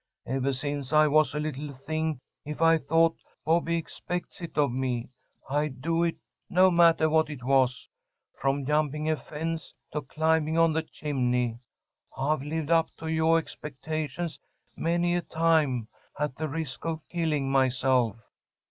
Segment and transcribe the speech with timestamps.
[0.25, 5.09] Ever since I was a little thing, if I thought 'Bobby expects it of me,'
[5.47, 6.15] I'd do it,
[6.49, 7.87] no mattah what it was,
[8.39, 11.59] from jumping a fence to climbing on the chimney.
[12.17, 14.39] I've lived up to yoah expectations
[14.75, 15.87] many a time
[16.19, 18.15] at the risk of killing myself."